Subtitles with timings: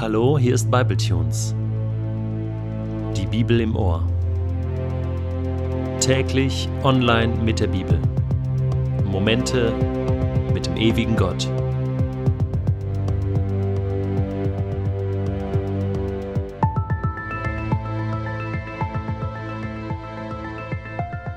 [0.00, 1.54] Hallo, hier ist Bibletunes.
[3.14, 4.02] Die Bibel im Ohr.
[6.00, 8.00] Täglich online mit der Bibel.
[9.04, 9.74] Momente
[10.54, 11.46] mit dem ewigen Gott.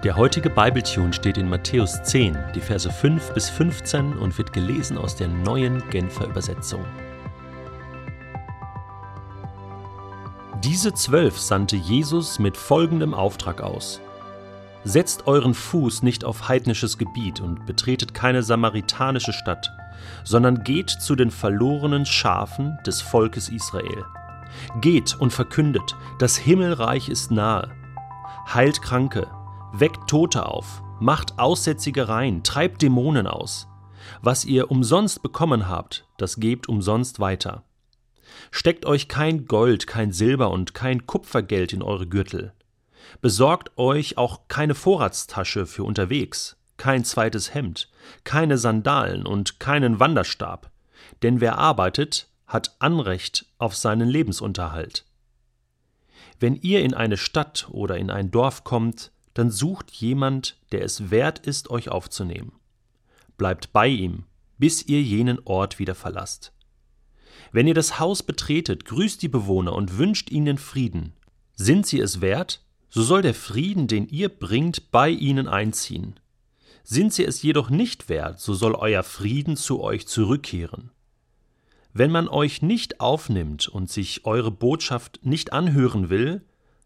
[0.06, 4.98] Der heutige Bibletune steht in Matthäus 10, die Verse 5 bis 15 und wird gelesen
[4.98, 6.86] aus der neuen Genfer Übersetzung.
[10.64, 14.00] Diese zwölf sandte Jesus mit folgendem Auftrag aus.
[14.86, 19.70] Setzt euren Fuß nicht auf heidnisches Gebiet und betretet keine samaritanische Stadt,
[20.24, 24.06] sondern geht zu den verlorenen Schafen des Volkes Israel.
[24.80, 27.70] Geht und verkündet, das Himmelreich ist nahe.
[28.54, 29.28] Heilt Kranke,
[29.74, 33.68] weckt Tote auf, macht Aussätzige rein, treibt Dämonen aus.
[34.22, 37.64] Was ihr umsonst bekommen habt, das gebt umsonst weiter.
[38.52, 42.54] Steckt euch kein Gold, kein Silber und kein Kupfergeld in eure Gürtel.
[43.22, 47.90] Besorgt euch auch keine Vorratstasche für unterwegs, kein zweites Hemd,
[48.24, 50.72] keine Sandalen und keinen Wanderstab,
[51.22, 55.06] denn wer arbeitet, hat Anrecht auf seinen Lebensunterhalt.
[56.40, 61.10] Wenn ihr in eine Stadt oder in ein Dorf kommt, dann sucht jemand, der es
[61.10, 62.54] wert ist, euch aufzunehmen.
[63.38, 64.26] Bleibt bei ihm,
[64.58, 66.54] bis ihr jenen Ort wieder verlasst.
[67.52, 71.14] Wenn ihr das Haus betretet, grüßt die Bewohner und wünscht ihnen Frieden.
[71.56, 76.20] Sind sie es wert, so soll der Frieden, den ihr bringt, bei ihnen einziehen.
[76.84, 80.92] Sind sie es jedoch nicht wert, so soll euer Frieden zu euch zurückkehren.
[81.94, 86.44] Wenn man euch nicht aufnimmt und sich eure Botschaft nicht anhören will,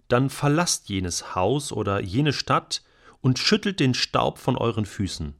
[0.08, 2.84] dann verlasst jenes Haus oder jene Stadt
[3.22, 5.34] und schüttelt den Staub von euren Füßen.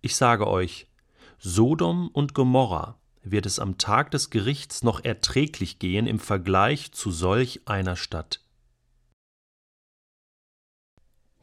[0.00, 0.86] Ich sage euch,
[1.38, 7.10] Sodom und Gomorra wird es am Tag des Gerichts noch erträglich gehen im Vergleich zu
[7.10, 8.40] solch einer Stadt.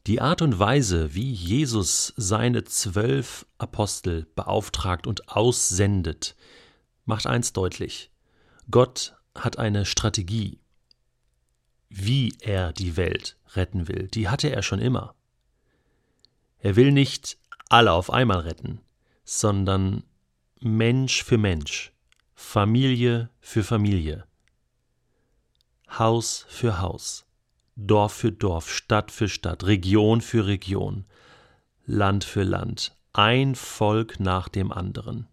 [0.08, 6.36] Die Art und Weise, wie Jesus seine zwölf Apostel beauftragt und aussendet,
[7.06, 8.10] macht eins deutlich.
[8.72, 10.60] Gott hat eine Strategie,
[11.90, 15.16] wie er die Welt retten will, die hatte er schon immer.
[16.60, 17.38] Er will nicht
[17.70, 18.82] alle auf einmal retten,
[19.24, 20.04] sondern
[20.62, 21.94] Mensch für Mensch,
[22.36, 24.26] Familie für Familie,
[25.90, 27.26] Haus für Haus,
[27.78, 31.06] Dorf für Dorf, Stadt für Stadt, Region für Region,
[31.86, 35.30] Land für Land, ein Volk nach dem anderen.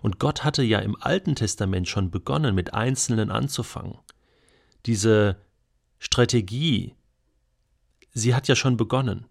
[0.00, 3.98] Und Gott hatte ja im Alten Testament schon begonnen, mit Einzelnen anzufangen.
[4.86, 5.36] Diese
[5.98, 6.94] Strategie,
[8.14, 9.26] sie hat ja schon begonnen.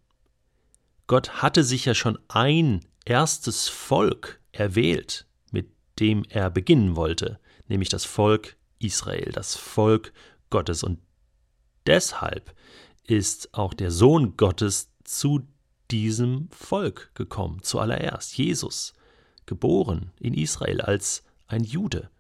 [1.08, 7.90] Gott hatte sich ja schon ein erstes Volk erwählt, mit dem er beginnen wollte, nämlich
[7.90, 10.14] das Volk Israel, das Volk
[10.50, 10.84] Gottes.
[10.84, 11.00] Und
[11.88, 12.56] deshalb
[13.04, 15.48] ist auch der Sohn Gottes zu
[15.90, 18.94] diesem Volk gekommen, zuallererst Jesus,
[19.48, 22.12] geboren in Israel als ein Jude.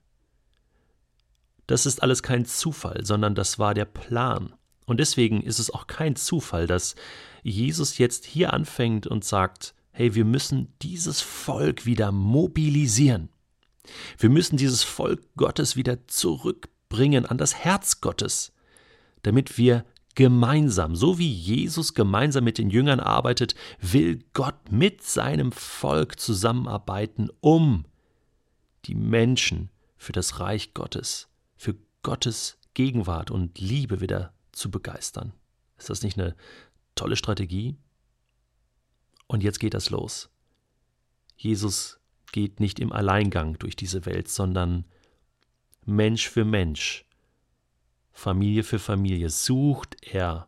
[1.67, 4.55] Das ist alles kein Zufall, sondern das war der Plan.
[4.87, 6.95] Und deswegen ist es auch kein Zufall, dass
[7.43, 13.29] Jesus jetzt hier anfängt und sagt, hey, wir müssen dieses Volk wieder mobilisieren.
[14.17, 18.51] Wir müssen dieses Volk Gottes wieder zurückbringen an das Herz Gottes,
[19.23, 19.85] damit wir
[20.15, 27.29] gemeinsam, so wie Jesus gemeinsam mit den Jüngern arbeitet, will Gott mit seinem Volk zusammenarbeiten,
[27.39, 27.85] um
[28.85, 31.29] die Menschen für das Reich Gottes
[31.59, 35.33] für Gottes Gegenwart und Liebe wieder zu begeistern.
[35.77, 36.35] Ist das nicht eine
[36.95, 37.75] tolle Strategie?
[39.29, 40.29] Und jetzt geht das los.
[41.37, 41.99] Jesus
[42.31, 44.85] geht nicht im Alleingang durch diese Welt, sondern
[45.85, 47.05] Mensch für Mensch,
[48.11, 50.47] Familie für Familie sucht er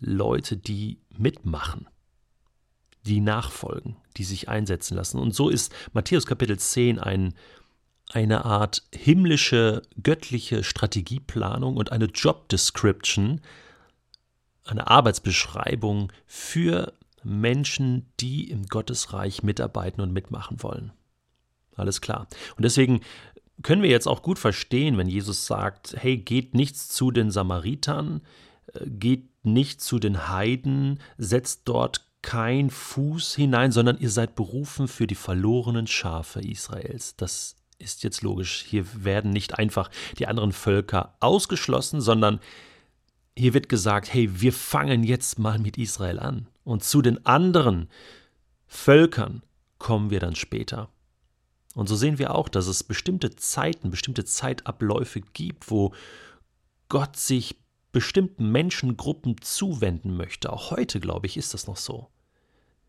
[0.00, 1.88] Leute, die mitmachen,
[3.04, 5.18] die nachfolgen, die sich einsetzen lassen.
[5.18, 7.34] Und so ist Matthäus Kapitel 10 ein
[8.08, 13.40] eine Art himmlische, göttliche Strategieplanung und eine Job Description,
[14.64, 16.92] eine Arbeitsbeschreibung für
[17.26, 20.92] Menschen, die im Gottesreich mitarbeiten und mitmachen wollen.
[21.74, 22.26] Alles klar.
[22.56, 23.00] Und deswegen
[23.62, 28.22] können wir jetzt auch gut verstehen, wenn Jesus sagt, hey, geht nichts zu den Samaritern,
[28.72, 34.88] äh, geht nicht zu den Heiden, setzt dort kein Fuß hinein, sondern ihr seid berufen
[34.88, 37.16] für die verlorenen Schafe Israels.
[37.16, 38.64] Das ist jetzt logisch.
[38.66, 42.40] Hier werden nicht einfach die anderen Völker ausgeschlossen, sondern
[43.36, 46.48] hier wird gesagt, hey, wir fangen jetzt mal mit Israel an.
[46.66, 47.88] Und zu den anderen
[48.66, 49.44] Völkern
[49.78, 50.88] kommen wir dann später.
[51.76, 55.94] Und so sehen wir auch, dass es bestimmte Zeiten, bestimmte Zeitabläufe gibt, wo
[56.88, 57.54] Gott sich
[57.92, 60.52] bestimmten Menschengruppen zuwenden möchte.
[60.52, 62.08] Auch heute, glaube ich, ist das noch so.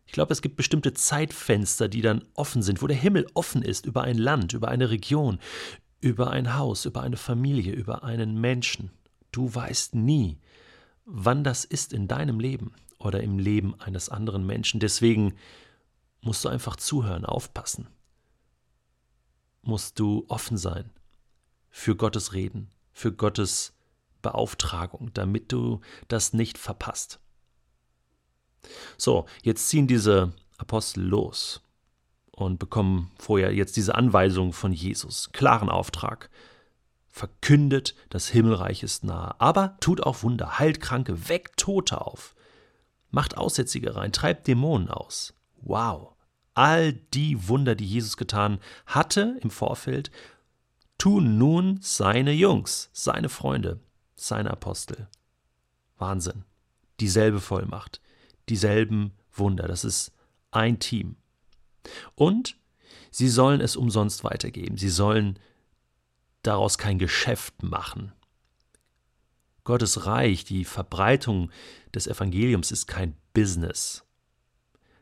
[0.06, 3.86] Ich glaube, es gibt bestimmte Zeitfenster, die dann offen sind, wo der Himmel offen ist
[3.86, 5.38] über ein Land, über eine Region,
[6.00, 8.90] über ein Haus, über eine Familie, über einen Menschen.
[9.30, 10.40] Du weißt nie,
[11.04, 14.80] wann das ist in deinem Leben oder im Leben eines anderen Menschen.
[14.80, 15.34] Deswegen
[16.20, 17.88] musst du einfach zuhören, aufpassen.
[19.62, 20.90] Musst du offen sein
[21.70, 23.72] für Gottes Reden, für Gottes
[24.22, 27.20] Beauftragung, damit du das nicht verpasst.
[28.96, 31.62] So, jetzt ziehen diese Apostel los
[32.32, 36.30] und bekommen vorher jetzt diese Anweisung von Jesus, klaren Auftrag.
[37.08, 42.34] Verkündet, das Himmelreich ist nahe, aber tut auch Wunder, heilt Kranke, weckt Tote auf,
[43.10, 45.34] macht Aussätzige rein, treibt Dämonen aus.
[45.60, 46.14] Wow!
[46.54, 50.10] All die Wunder, die Jesus getan hatte im Vorfeld,
[50.98, 53.80] tun nun seine Jungs, seine Freunde,
[54.16, 55.08] seine Apostel.
[55.96, 56.44] Wahnsinn.
[57.00, 58.00] Dieselbe Vollmacht,
[58.48, 59.68] dieselben Wunder.
[59.68, 60.12] Das ist
[60.50, 61.16] ein Team.
[62.16, 62.56] Und
[63.10, 64.76] sie sollen es umsonst weitergeben.
[64.76, 65.38] Sie sollen
[66.42, 68.12] daraus kein Geschäft machen.
[69.68, 71.50] Gottes Reich, die Verbreitung
[71.94, 74.02] des Evangeliums ist kein Business.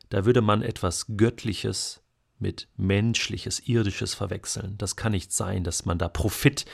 [0.09, 2.01] Da würde man etwas Göttliches
[2.37, 4.77] mit menschliches, irdisches verwechseln.
[4.77, 6.65] Das kann nicht sein, dass man da Profit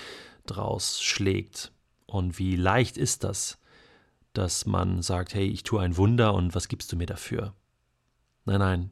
[0.47, 1.71] draus schlägt.
[2.07, 3.59] Und wie leicht ist das,
[4.33, 7.53] dass man sagt, hey, ich tue ein Wunder und was gibst du mir dafür?
[8.45, 8.91] Nein, nein,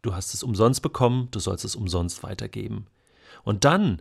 [0.00, 2.86] du hast es umsonst bekommen, du sollst es umsonst weitergeben.
[3.44, 4.00] Und dann,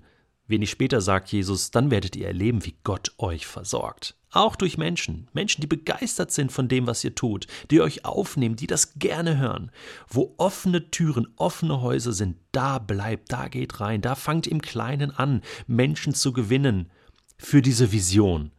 [0.52, 4.16] wenig später sagt Jesus, dann werdet ihr erleben, wie Gott euch versorgt.
[4.34, 8.56] Auch durch Menschen, Menschen, die begeistert sind von dem, was ihr tut, die euch aufnehmen,
[8.56, 9.72] die das gerne hören.
[10.08, 15.12] Wo offene Türen, offene Häuser sind, da bleibt, da geht rein, da fangt im Kleinen
[15.12, 16.90] an, Menschen zu gewinnen
[17.38, 18.52] für diese Vision.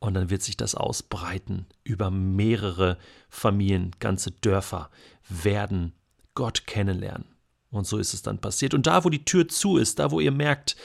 [0.00, 2.98] Und dann wird sich das ausbreiten über mehrere
[3.28, 4.90] Familien, ganze Dörfer
[5.28, 5.92] werden
[6.34, 7.33] Gott kennenlernen.
[7.74, 8.74] Und so ist es dann passiert.
[8.74, 10.76] Und da, wo die Tür zu ist, da, wo ihr merkt,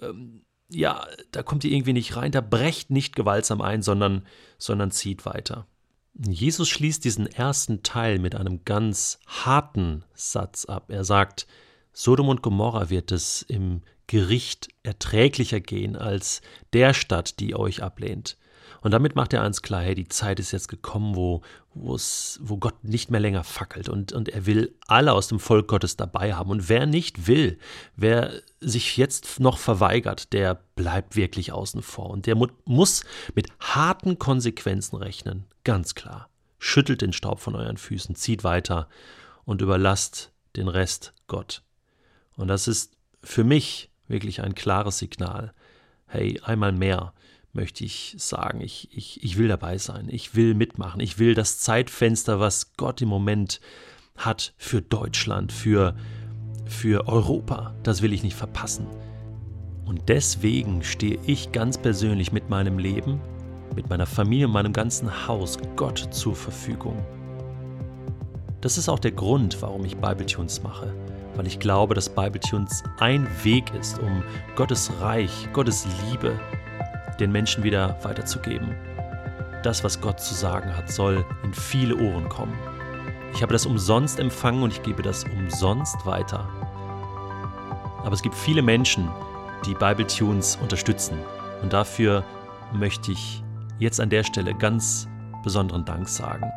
[0.00, 4.26] ähm, ja, da kommt ihr irgendwie nicht rein, da brecht nicht gewaltsam ein, sondern,
[4.58, 5.66] sondern zieht weiter.
[6.14, 10.90] Jesus schließt diesen ersten Teil mit einem ganz harten Satz ab.
[10.90, 11.46] Er sagt,
[11.92, 16.42] Sodom und Gomorra wird es im Gericht erträglicher gehen als
[16.72, 18.36] der Stadt, die euch ablehnt.
[18.80, 21.42] Und damit macht er eins klar, hey, die Zeit ist jetzt gekommen, wo,
[21.74, 25.96] wo Gott nicht mehr länger fackelt und, und er will alle aus dem Volk Gottes
[25.96, 26.50] dabei haben.
[26.50, 27.58] Und wer nicht will,
[27.96, 32.10] wer sich jetzt noch verweigert, der bleibt wirklich außen vor.
[32.10, 33.04] Und der mu muss
[33.34, 36.28] mit harten Konsequenzen rechnen, ganz klar.
[36.58, 38.88] Schüttelt den Staub von euren Füßen, zieht weiter
[39.44, 41.62] und überlasst den Rest Gott.
[42.36, 45.52] Und das ist für mich wirklich ein klares Signal.
[46.06, 47.12] Hey, einmal mehr
[47.52, 51.58] möchte ich sagen, ich, ich, ich will dabei sein, ich will mitmachen, ich will das
[51.58, 53.60] Zeitfenster, was Gott im Moment
[54.16, 55.96] hat für Deutschland, für,
[56.66, 58.86] für Europa, das will ich nicht verpassen.
[59.84, 63.20] Und deswegen stehe ich ganz persönlich mit meinem Leben,
[63.74, 67.04] mit meiner Familie und meinem ganzen Haus Gott zur Verfügung.
[68.60, 70.92] Das ist auch der Grund, warum ich Bibletunes mache
[71.38, 74.24] weil ich glaube, dass Bibletunes ein Weg ist, um
[74.56, 76.38] Gottes Reich, Gottes Liebe
[77.20, 78.74] den Menschen wieder weiterzugeben.
[79.62, 82.56] Das, was Gott zu sagen hat, soll in viele Ohren kommen.
[83.34, 86.48] Ich habe das umsonst empfangen und ich gebe das umsonst weiter.
[88.04, 89.08] Aber es gibt viele Menschen,
[89.66, 91.18] die Bibletunes unterstützen.
[91.62, 92.24] Und dafür
[92.72, 93.42] möchte ich
[93.78, 95.08] jetzt an der Stelle ganz
[95.42, 96.50] besonderen Dank sagen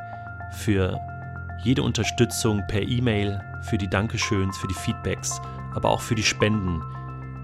[0.52, 1.00] für
[1.64, 5.42] jede Unterstützung per E-Mail, für die Dankeschöns, für die Feedbacks,
[5.74, 6.82] aber auch für die Spenden,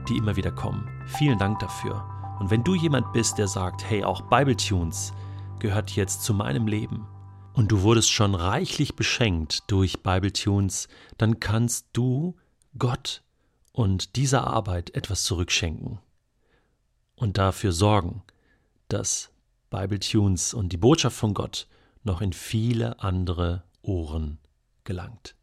[0.09, 0.87] die immer wieder kommen.
[1.05, 2.16] Vielen Dank dafür.
[2.39, 5.13] Und wenn du jemand bist, der sagt, hey, auch Bibletunes
[5.59, 7.07] gehört jetzt zu meinem Leben
[7.53, 12.35] und du wurdest schon reichlich beschenkt durch Bibletunes, dann kannst du
[12.77, 13.23] Gott
[13.71, 15.99] und dieser Arbeit etwas zurückschenken
[17.15, 18.23] und dafür sorgen,
[18.87, 19.31] dass
[19.69, 21.67] Bibletunes und die Botschaft von Gott
[22.03, 24.37] noch in viele andere Ohren
[24.83, 25.35] gelangt.